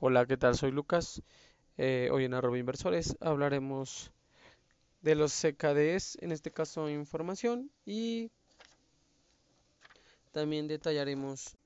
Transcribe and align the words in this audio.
Hola, 0.00 0.26
¿qué 0.26 0.36
tal? 0.36 0.54
Soy 0.54 0.70
Lucas. 0.70 1.22
Eh, 1.76 2.08
hoy 2.12 2.24
en 2.24 2.32
Arroba 2.32 2.56
Inversores 2.56 3.16
hablaremos 3.18 4.12
de 5.02 5.16
los 5.16 5.32
CKDs, 5.32 6.18
en 6.22 6.30
este 6.30 6.52
caso 6.52 6.88
información, 6.88 7.68
y 7.84 8.30
también 10.30 10.68
detallaremos 10.68 11.56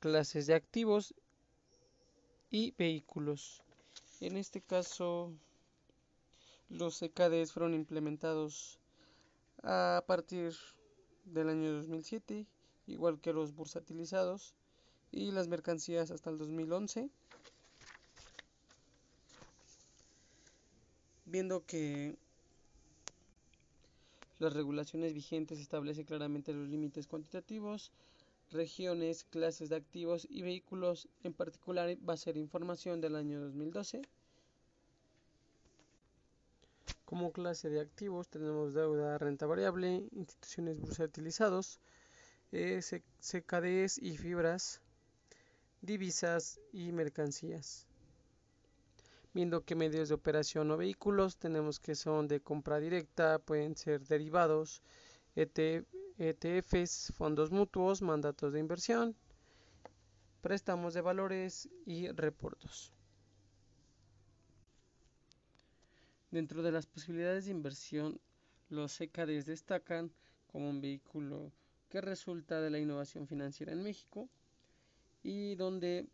clases 0.00 0.46
de 0.46 0.54
activos 0.54 1.14
y 2.50 2.74
vehículos. 2.76 3.62
En 4.20 4.36
este 4.36 4.60
caso, 4.60 5.32
los 6.68 6.98
CKDs 6.98 7.52
fueron 7.52 7.72
implementados 7.72 8.78
a 9.62 10.04
partir 10.06 10.54
del 11.24 11.48
año 11.48 11.72
2007, 11.72 12.44
igual 12.86 13.18
que 13.18 13.32
los 13.32 13.54
bursatilizados 13.54 14.54
y 15.10 15.30
las 15.30 15.48
mercancías 15.48 16.10
hasta 16.10 16.28
el 16.28 16.36
2011. 16.36 17.08
Viendo 21.26 21.64
que 21.66 22.16
las 24.38 24.52
regulaciones 24.52 25.12
vigentes 25.12 25.58
establecen 25.58 26.04
claramente 26.04 26.52
los 26.52 26.68
límites 26.68 27.06
cuantitativos, 27.06 27.90
regiones, 28.50 29.24
clases 29.24 29.68
de 29.68 29.76
activos 29.76 30.26
y 30.30 30.42
vehículos, 30.42 31.08
en 31.24 31.32
particular 31.32 31.96
va 32.08 32.14
a 32.14 32.16
ser 32.16 32.36
información 32.36 33.00
del 33.00 33.16
año 33.16 33.40
2012. 33.40 34.02
Como 37.04 37.32
clase 37.32 37.70
de 37.70 37.80
activos 37.80 38.28
tenemos 38.28 38.74
deuda, 38.74 39.18
renta 39.18 39.46
variable, 39.46 40.08
instituciones 40.12 40.78
bursatilizados, 40.78 41.78
eh, 42.52 42.80
CKDs 43.20 43.98
y 43.98 44.16
fibras, 44.16 44.80
divisas 45.82 46.60
y 46.72 46.92
mercancías. 46.92 47.86
Viendo 49.36 49.66
que 49.66 49.74
medios 49.74 50.08
de 50.08 50.14
operación 50.14 50.70
o 50.70 50.78
vehículos 50.78 51.36
tenemos 51.36 51.78
que 51.78 51.94
son 51.94 52.26
de 52.26 52.40
compra 52.40 52.80
directa, 52.80 53.38
pueden 53.38 53.76
ser 53.76 54.00
derivados, 54.06 54.80
ETFs, 55.36 57.12
fondos 57.18 57.50
mutuos, 57.50 58.00
mandatos 58.00 58.54
de 58.54 58.60
inversión, 58.60 59.14
préstamos 60.40 60.94
de 60.94 61.02
valores 61.02 61.68
y 61.84 62.08
reportos. 62.12 62.94
Dentro 66.30 66.62
de 66.62 66.72
las 66.72 66.86
posibilidades 66.86 67.44
de 67.44 67.50
inversión, 67.50 68.18
los 68.70 68.96
CKDs 68.96 69.44
destacan 69.44 70.10
como 70.46 70.70
un 70.70 70.80
vehículo 70.80 71.52
que 71.90 72.00
resulta 72.00 72.62
de 72.62 72.70
la 72.70 72.78
innovación 72.78 73.26
financiera 73.26 73.74
en 73.74 73.82
México 73.82 74.30
y 75.22 75.56
donde 75.56 76.06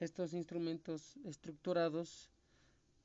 estos 0.00 0.32
instrumentos 0.34 1.16
estructurados 1.24 2.30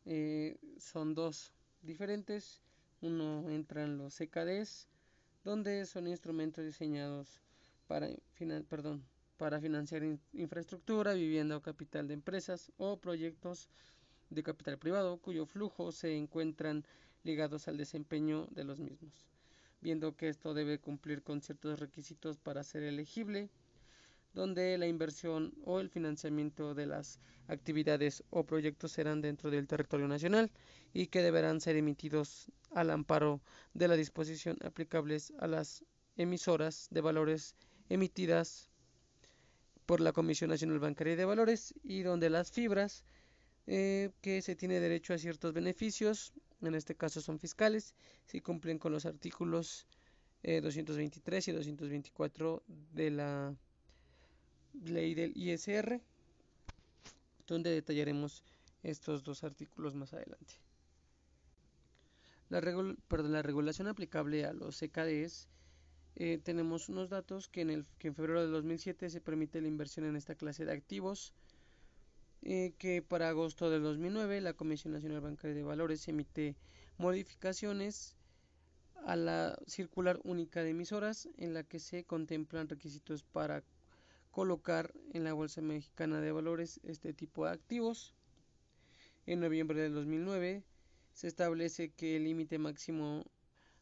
eh, 0.05 0.57
son 0.77 1.15
dos 1.15 1.53
diferentes. 1.81 2.61
Uno 3.01 3.49
entra 3.49 3.83
en 3.83 3.97
los 3.97 4.15
CKDs, 4.15 4.87
donde 5.43 5.85
son 5.85 6.07
instrumentos 6.07 6.65
diseñados 6.65 7.41
para 7.87 8.09
financiar 9.59 10.03
infraestructura, 10.33 11.13
vivienda 11.13 11.57
o 11.57 11.61
capital 11.61 12.07
de 12.07 12.13
empresas 12.13 12.71
o 12.77 12.97
proyectos 12.97 13.69
de 14.29 14.43
capital 14.43 14.77
privado 14.77 15.17
cuyo 15.17 15.45
flujo 15.45 15.91
se 15.91 16.15
encuentran 16.15 16.85
ligados 17.23 17.67
al 17.67 17.77
desempeño 17.77 18.47
de 18.51 18.63
los 18.63 18.79
mismos, 18.79 19.27
viendo 19.81 20.15
que 20.15 20.29
esto 20.29 20.53
debe 20.53 20.79
cumplir 20.79 21.21
con 21.21 21.41
ciertos 21.41 21.79
requisitos 21.79 22.37
para 22.37 22.63
ser 22.63 22.83
elegible, 22.83 23.49
donde 24.33 24.77
la 24.77 24.87
inversión 24.87 25.53
o 25.65 25.79
el 25.79 25.89
financiamiento 25.89 26.73
de 26.73 26.85
las 26.85 27.19
actividades 27.47 28.23
o 28.29 28.45
proyectos 28.45 28.93
serán 28.93 29.21
dentro 29.21 29.51
del 29.51 29.67
territorio 29.67 30.07
nacional 30.07 30.51
y 30.93 31.07
que 31.07 31.21
deberán 31.21 31.59
ser 31.59 31.75
emitidos 31.75 32.51
al 32.73 32.91
amparo 32.91 33.41
de 33.73 33.87
la 33.87 33.95
disposición 33.95 34.57
aplicables 34.63 35.33
a 35.39 35.47
las 35.47 35.83
emisoras 36.15 36.87
de 36.91 37.01
valores 37.01 37.55
emitidas 37.89 38.69
por 39.85 39.99
la 39.99 40.13
Comisión 40.13 40.49
Nacional 40.49 40.79
Bancaria 40.79 41.15
de 41.15 41.25
Valores 41.25 41.73
y 41.83 42.01
donde 42.03 42.29
las 42.29 42.51
fibras 42.51 43.03
eh, 43.67 44.11
que 44.21 44.41
se 44.41 44.55
tiene 44.55 44.79
derecho 44.79 45.13
a 45.13 45.17
ciertos 45.17 45.53
beneficios, 45.53 46.33
en 46.61 46.75
este 46.75 46.95
caso 46.95 47.19
son 47.21 47.39
fiscales, 47.39 47.93
si 48.25 48.39
cumplen 48.39 48.79
con 48.79 48.91
los 48.93 49.05
artículos 49.05 49.87
223 50.43 51.47
eh, 51.47 51.51
y 51.51 51.53
224 51.53 52.63
de 52.67 53.11
la 53.11 53.55
ley 54.83 55.13
del 55.13 55.35
ISR, 55.35 56.01
donde 57.47 57.71
detallaremos 57.71 58.43
estos 58.83 59.23
dos 59.23 59.43
artículos 59.43 59.95
más 59.95 60.13
adelante. 60.13 60.53
La, 62.49 62.59
la 62.61 63.41
regulación 63.41 63.87
aplicable 63.87 64.45
a 64.45 64.53
los 64.53 64.77
CKDs 64.79 65.47
eh, 66.15 66.39
tenemos 66.43 66.89
unos 66.89 67.09
datos 67.09 67.47
que 67.47 67.61
en, 67.61 67.69
el, 67.69 67.85
que 67.97 68.09
en 68.09 68.15
febrero 68.15 68.41
de 68.41 68.47
2007 68.47 69.09
se 69.09 69.21
permite 69.21 69.61
la 69.61 69.67
inversión 69.69 70.05
en 70.05 70.17
esta 70.17 70.35
clase 70.35 70.65
de 70.65 70.73
activos 70.73 71.33
eh, 72.41 72.73
que 72.77 73.01
para 73.01 73.29
agosto 73.29 73.69
del 73.69 73.83
2009 73.83 74.41
la 74.41 74.53
Comisión 74.53 74.93
Nacional 74.93 75.21
Bancaria 75.21 75.55
de 75.55 75.63
Valores 75.63 76.07
emite 76.07 76.55
modificaciones 76.97 78.17
a 79.05 79.15
la 79.15 79.57
circular 79.67 80.19
única 80.23 80.63
de 80.63 80.71
emisoras 80.71 81.29
en 81.37 81.53
la 81.53 81.63
que 81.63 81.79
se 81.79 82.03
contemplan 82.03 82.67
requisitos 82.67 83.23
para 83.23 83.63
colocar 84.31 84.93
en 85.13 85.23
la 85.23 85.33
Bolsa 85.33 85.61
Mexicana 85.61 86.21
de 86.21 86.31
Valores 86.31 86.79
este 86.83 87.13
tipo 87.13 87.45
de 87.45 87.51
activos. 87.51 88.15
En 89.25 89.41
noviembre 89.41 89.81
del 89.81 89.93
2009 89.93 90.63
se 91.13 91.27
establece 91.27 91.91
que 91.91 92.15
el 92.15 92.23
límite 92.23 92.57
máximo 92.57 93.25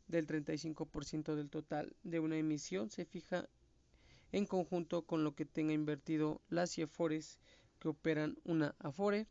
del 0.07 0.25
35% 0.25 1.35
del 1.35 1.49
total 1.49 1.95
de 2.03 2.19
una 2.19 2.38
emisión 2.38 2.89
se 2.89 3.05
fija 3.05 3.47
en 4.31 4.45
conjunto 4.45 5.03
con 5.03 5.23
lo 5.23 5.35
que 5.35 5.45
tenga 5.45 5.73
invertido 5.73 6.41
las 6.49 6.71
CIEFORES 6.71 7.39
que 7.79 7.88
operan 7.88 8.38
una 8.43 8.75
Afore, 8.79 9.27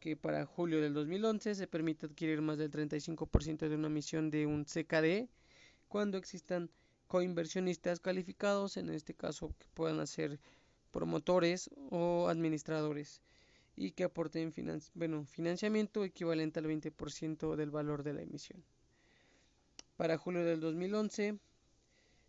que 0.00 0.16
para 0.16 0.46
julio 0.46 0.80
del 0.80 0.94
2011 0.94 1.56
se 1.56 1.66
permite 1.66 2.06
adquirir 2.06 2.40
más 2.40 2.56
del 2.56 2.70
35% 2.70 3.68
de 3.68 3.74
una 3.74 3.88
emisión 3.88 4.30
de 4.30 4.46
un 4.46 4.64
CKD 4.64 5.28
cuando 5.88 6.18
existan 6.18 6.70
coinversionistas 7.08 8.00
calificados, 8.00 8.76
en 8.76 8.90
este 8.90 9.14
caso 9.14 9.54
que 9.58 9.66
puedan 9.74 10.06
ser 10.06 10.38
promotores 10.92 11.70
o 11.90 12.28
administradores 12.28 13.22
y 13.76 13.92
que 13.92 14.04
aporten 14.04 14.52
bueno, 14.94 15.24
financiamiento 15.24 16.04
equivalente 16.04 16.60
al 16.60 16.66
20% 16.66 17.56
del 17.56 17.70
valor 17.70 18.02
de 18.02 18.12
la 18.12 18.22
emisión. 18.22 18.62
Para 19.96 20.18
julio 20.18 20.44
del 20.44 20.60
2011 20.60 21.38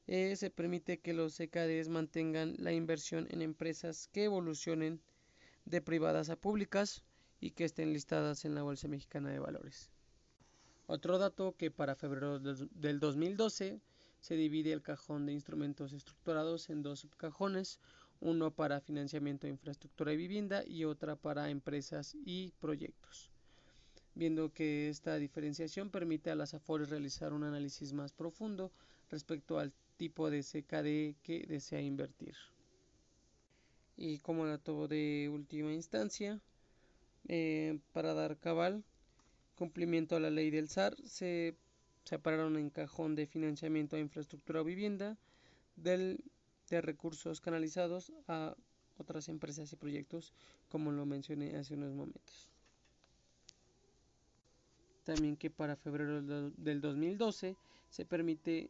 eh, 0.08 0.36
se 0.36 0.50
permite 0.50 1.00
que 1.00 1.14
los 1.14 1.36
CKDs 1.36 1.90
mantengan 1.90 2.56
la 2.58 2.72
inversión 2.72 3.28
en 3.30 3.42
empresas 3.42 4.10
que 4.12 4.24
evolucionen 4.24 5.02
de 5.66 5.82
privadas 5.82 6.30
a 6.30 6.36
públicas 6.36 7.04
y 7.40 7.52
que 7.52 7.66
estén 7.66 7.94
listadas 7.94 8.46
en 8.46 8.56
la 8.56 8.64
Bolsa 8.64 8.88
Mexicana 8.88 9.30
de 9.30 9.40
Valores. 9.40 9.92
Otro 10.88 11.20
dato 11.20 11.56
que 11.56 11.70
para 11.70 11.96
febrero 11.96 12.40
del 12.40 13.00
2012 13.00 13.80
se 14.20 14.36
divide 14.36 14.74
el 14.74 14.82
cajón 14.82 15.26
de 15.26 15.34
instrumentos 15.34 15.94
estructurados 15.94 16.70
en 16.70 16.84
dos 16.84 17.00
subcajones, 17.00 17.80
uno 18.22 18.52
para 18.52 18.82
financiamiento 18.82 19.48
de 19.48 19.54
infraestructura 19.54 20.14
y 20.14 20.18
vivienda 20.18 20.64
y 20.66 20.84
otra 20.84 21.16
para 21.16 21.50
empresas 21.50 22.16
y 22.26 22.52
proyectos. 22.60 23.30
Viendo 24.16 24.52
que 24.52 24.90
esta 24.90 25.16
diferenciación 25.16 25.90
permite 25.90 26.30
a 26.30 26.36
las 26.36 26.54
AFORES 26.54 26.90
realizar 26.90 27.32
un 27.32 27.44
análisis 27.44 27.94
más 27.94 28.12
profundo 28.12 28.72
respecto 29.10 29.60
al 29.60 29.72
tipo 29.98 30.30
de 30.30 30.44
CKD 30.44 31.22
que 31.24 31.46
desea 31.48 31.82
invertir. 31.82 32.36
Y 33.96 34.20
como 34.20 34.46
dato 34.46 34.88
de 34.88 35.30
última 35.32 35.74
instancia, 35.74 36.40
eh, 37.28 37.80
para 37.94 38.14
dar 38.14 38.38
cabal 38.38 38.84
cumplimiento 39.56 40.16
a 40.16 40.22
la 40.22 40.30
ley 40.30 40.50
del 40.50 40.70
SAR, 40.70 40.96
se 41.04 41.54
separaron 42.04 42.58
en 42.58 42.70
cajón 42.70 43.16
de 43.16 43.28
financiamiento 43.28 43.96
a 43.96 44.00
infraestructura 44.00 44.62
o 44.62 44.64
vivienda 44.64 45.18
del, 45.76 46.24
de 46.70 46.82
recursos 46.82 47.42
canalizados 47.42 48.12
a 48.28 48.56
otras 48.98 49.30
empresas 49.30 49.72
y 49.72 49.76
proyectos, 49.76 50.34
como 50.70 50.92
lo 50.92 51.06
mencioné 51.06 51.56
hace 51.56 51.76
unos 51.76 51.94
momentos. 51.94 52.50
También 55.04 55.38
que 55.38 55.50
para 55.50 55.76
febrero 55.76 56.22
del 56.22 56.82
2012 56.82 57.56
se 57.90 58.06
permite 58.06 58.70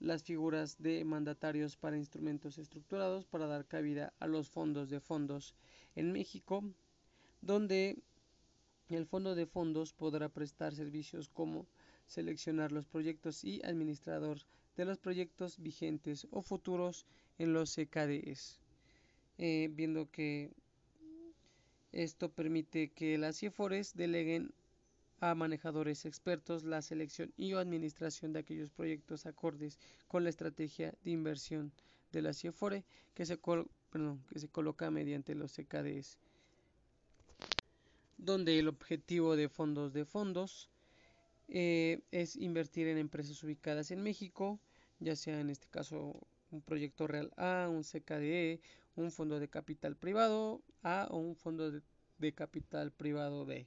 las 0.00 0.22
figuras 0.22 0.76
de 0.78 1.04
mandatarios 1.04 1.76
para 1.76 1.96
instrumentos 1.96 2.58
estructurados 2.58 3.24
para 3.24 3.46
dar 3.46 3.64
cabida 3.64 4.12
a 4.18 4.26
los 4.26 4.50
fondos 4.50 4.90
de 4.90 5.00
fondos 5.00 5.54
en 5.94 6.12
México, 6.12 6.64
donde 7.40 8.02
el 8.88 9.06
fondo 9.06 9.34
de 9.34 9.46
fondos 9.46 9.92
podrá 9.92 10.28
prestar 10.28 10.74
servicios 10.74 11.28
como 11.28 11.66
seleccionar 12.06 12.72
los 12.72 12.86
proyectos 12.86 13.44
y 13.44 13.60
administrador 13.64 14.38
de 14.76 14.84
los 14.84 14.98
proyectos 14.98 15.58
vigentes 15.60 16.26
o 16.30 16.42
futuros 16.42 17.06
en 17.38 17.52
los 17.52 17.74
CKDs, 17.74 18.58
eh, 19.38 19.68
viendo 19.72 20.10
que 20.10 20.50
Esto 21.94 22.28
permite 22.28 22.88
que 22.90 23.16
las 23.18 23.38
CIEFORES 23.38 23.94
deleguen 23.94 24.52
a 25.20 25.36
manejadores 25.36 26.06
expertos 26.06 26.64
la 26.64 26.82
selección 26.82 27.32
y 27.36 27.52
administración 27.52 28.32
de 28.32 28.40
aquellos 28.40 28.70
proyectos 28.72 29.26
acordes 29.26 29.78
con 30.08 30.24
la 30.24 30.30
estrategia 30.30 30.92
de 31.04 31.12
inversión 31.12 31.70
de 32.10 32.22
la 32.22 32.32
CIEFORE 32.34 32.82
que 33.14 33.24
se, 33.24 33.38
que 33.38 34.38
se 34.40 34.48
coloca 34.48 34.90
mediante 34.90 35.36
los 35.36 35.52
CKDs, 35.52 36.18
donde 38.18 38.58
el 38.58 38.66
objetivo 38.66 39.36
de 39.36 39.48
fondos 39.48 39.92
de 39.92 40.04
fondos 40.04 40.68
eh, 41.48 42.00
es 42.10 42.36
invertir 42.36 42.88
en 42.88 42.98
empresas 42.98 43.42
ubicadas 43.42 43.90
en 43.90 44.02
México, 44.02 44.60
ya 45.00 45.16
sea 45.16 45.40
en 45.40 45.50
este 45.50 45.68
caso 45.68 46.26
un 46.50 46.62
proyecto 46.62 47.06
real 47.06 47.32
A, 47.36 47.68
un 47.68 47.82
CKDE, 47.82 48.60
un 48.96 49.10
fondo 49.10 49.40
de 49.40 49.48
capital 49.48 49.96
privado 49.96 50.62
A 50.82 51.08
o 51.10 51.18
un 51.18 51.36
fondo 51.36 51.70
de, 51.70 51.82
capital 52.32 52.90
privado 52.92 53.44
B. 53.44 53.66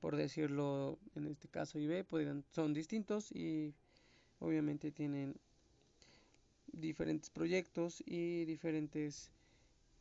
Por 0.00 0.16
decirlo, 0.16 0.98
en 1.14 1.26
este 1.26 1.48
caso 1.48 1.78
y 1.78 1.86
B 1.86 2.04
son 2.50 2.74
distintos 2.74 3.30
y 3.32 3.74
obviamente 4.40 4.90
tienen 4.90 5.36
diferentes 6.72 7.30
proyectos 7.30 8.02
y 8.06 8.44
diferentes 8.44 9.30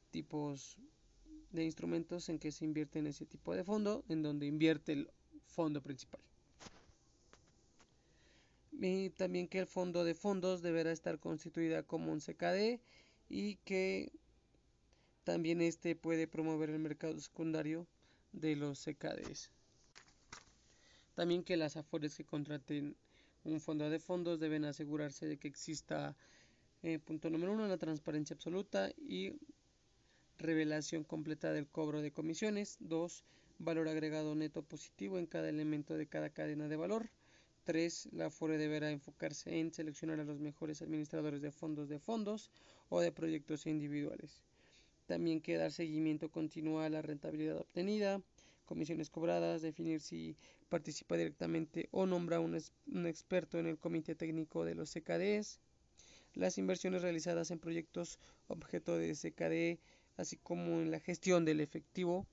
tipos 0.10 0.80
de 1.52 1.64
instrumentos 1.64 2.30
en 2.30 2.40
que 2.40 2.52
se 2.52 2.66
invierte 2.66 3.00
en 3.00 3.08
ese 3.08 3.26
tipo 3.26 3.54
de 3.54 3.64
fondo, 3.64 4.04
en 4.10 4.24
donde 4.24 4.46
invierte 4.46 4.94
el 4.94 5.10
fondo 5.46 5.82
principal. 5.82 6.22
También 9.16 9.48
que 9.48 9.60
el 9.60 9.68
fondo 9.68 10.04
de 10.04 10.16
fondos 10.16 10.62
deberá 10.62 10.92
estar 10.92 11.20
constituida 11.20 11.84
como 11.84 12.12
un 12.12 12.20
CKD 12.20 12.82
y 13.30 13.56
que 13.64 14.12
también 15.24 15.62
este 15.62 15.96
puede 15.96 16.28
promover 16.28 16.70
el 16.70 16.80
mercado 16.80 17.20
secundario 17.20 17.88
de 18.34 18.56
los 18.56 18.84
CKDs. 18.84 19.50
También 21.16 21.44
que 21.44 21.56
las 21.56 21.78
afores 21.78 22.16
que 22.16 22.26
contraten 22.26 22.96
un 23.46 23.62
fondo 23.62 23.90
de 23.90 24.00
fondos 24.00 24.40
deben 24.40 24.66
asegurarse 24.66 25.26
de 25.26 25.38
que 25.38 25.48
exista, 25.48 26.16
eh, 26.84 27.00
punto 27.00 27.30
número 27.30 27.54
uno, 27.54 27.68
la 27.68 27.78
transparencia 27.78 28.34
absoluta 28.34 28.92
y 28.98 29.34
revelación 30.38 31.04
completa 31.04 31.54
del 31.54 31.68
cobro 31.68 32.02
de 32.02 32.12
comisiones. 32.12 32.78
Dos, 32.80 33.24
valor 33.58 33.88
agregado 33.88 34.36
neto 34.36 34.64
positivo 34.64 35.18
en 35.18 35.28
cada 35.28 35.48
elemento 35.48 35.96
de 35.96 36.08
cada 36.08 36.30
cadena 36.30 36.68
de 36.68 36.76
valor. 36.76 37.10
3. 37.66 38.10
La 38.14 38.30
FORE 38.30 38.58
deberá 38.58 38.92
enfocarse 38.92 39.60
en 39.60 39.74
seleccionar 39.74 40.20
a 40.20 40.24
los 40.24 40.40
mejores 40.40 40.82
administradores 40.82 41.42
de 41.42 41.52
fondos 41.52 41.90
de 41.90 42.00
fondos 42.00 42.52
o 42.90 43.02
de 43.02 43.12
proyectos 43.12 43.66
individuales. 43.66 44.42
También 45.08 45.42
que 45.42 45.58
dar 45.58 45.72
seguimiento 45.72 46.30
continuo 46.30 46.80
a 46.80 46.90
la 46.90 47.02
rentabilidad 47.02 47.58
obtenida, 47.58 48.22
comisiones 48.66 49.10
cobradas, 49.10 49.62
definir 49.62 50.00
si 50.00 50.38
participa 50.70 51.18
directamente 51.18 51.90
o 51.92 52.06
nombra 52.06 52.40
un, 52.40 52.58
un 52.88 53.08
experto 53.08 53.60
en 53.60 53.68
el 53.68 53.78
comité 53.78 54.16
técnico 54.16 54.64
de 54.64 54.76
los 54.76 54.92
CKDs, 54.94 55.60
las 56.34 56.58
inversiones 56.58 57.02
realizadas 57.02 57.52
en 57.52 57.60
proyectos 57.60 58.20
objeto 58.48 58.98
de 58.98 59.14
CKD, 59.14 59.80
así 60.18 60.38
como 60.38 60.82
en 60.82 60.92
la 60.92 61.00
gestión 61.00 61.46
del 61.46 61.62
efectivo 61.62 62.28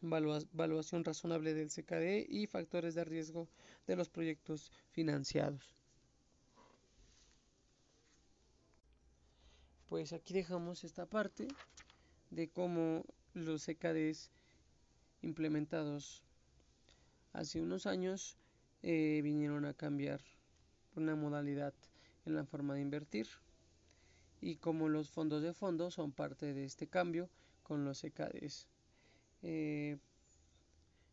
valuación 0.00 1.04
razonable 1.04 1.54
del 1.54 1.68
CKD 1.68 2.26
y 2.28 2.46
factores 2.46 2.94
de 2.94 3.04
riesgo 3.04 3.48
de 3.86 3.96
los 3.96 4.08
proyectos 4.08 4.70
financiados. 4.90 5.74
Pues 9.88 10.12
aquí 10.12 10.32
dejamos 10.34 10.84
esta 10.84 11.04
parte 11.06 11.48
de 12.30 12.48
cómo 12.48 13.04
los 13.34 13.64
CKDs 13.66 14.30
implementados 15.22 16.22
hace 17.32 17.60
unos 17.60 17.86
años 17.86 18.36
eh, 18.82 19.20
vinieron 19.22 19.64
a 19.64 19.74
cambiar 19.74 20.20
una 20.96 21.16
modalidad 21.16 21.74
en 22.24 22.34
la 22.36 22.44
forma 22.44 22.74
de 22.74 22.80
invertir 22.82 23.26
y 24.40 24.56
cómo 24.56 24.88
los 24.88 25.10
fondos 25.10 25.42
de 25.42 25.52
fondos 25.52 25.94
son 25.94 26.12
parte 26.12 26.54
de 26.54 26.64
este 26.64 26.86
cambio 26.86 27.28
con 27.62 27.84
los 27.84 28.00
CKDs. 28.00 28.66
Eh, 29.42 29.98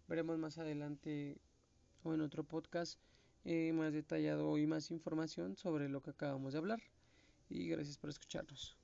veremos 0.08 0.38
más 0.38 0.58
adelante 0.58 1.38
o 2.04 2.14
en 2.14 2.22
otro 2.22 2.44
podcast 2.44 3.00
eh, 3.46 3.72
más 3.74 3.94
detallado 3.94 4.58
y 4.58 4.68
más 4.68 4.92
información 4.92 5.56
sobre 5.56 5.90
lo 5.90 6.02
que 6.02 6.12
acabamos 6.12 6.54
de 6.54 6.60
hablar. 6.60 6.80
Y 7.50 7.68
gracias 7.70 7.98
por 7.98 8.10
escucharnos. 8.10 8.78